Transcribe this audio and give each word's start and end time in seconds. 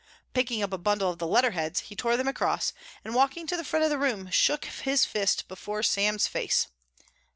Picking 0.33 0.63
up 0.63 0.73
a 0.73 0.79
bundle 0.79 1.11
of 1.11 1.19
the 1.19 1.27
letterheads, 1.27 1.81
he 1.81 1.95
tore 1.95 2.17
them 2.17 2.27
across, 2.27 2.73
and 3.05 3.13
walking 3.13 3.45
to 3.45 3.55
the 3.55 3.63
front 3.63 3.83
of 3.85 3.91
the 3.91 3.99
room, 3.99 4.31
shook 4.31 4.65
his 4.65 5.05
fist 5.05 5.47
before 5.47 5.83
Sam's 5.83 6.25
face. 6.25 6.69